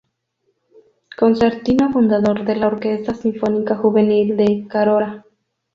Concertino 1.15 1.91
fundador 1.91 2.43
de 2.43 2.55
la 2.55 2.65
Orquesta 2.65 3.13
Sinfónica 3.13 3.75
Juvenil 3.77 4.35
de 4.35 4.65
Carora. 4.67 5.23